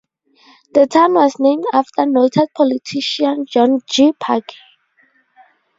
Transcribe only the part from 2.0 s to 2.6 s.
noted